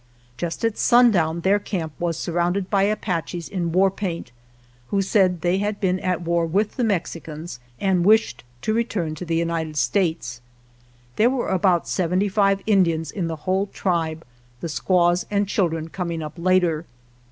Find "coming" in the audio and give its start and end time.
15.89-16.23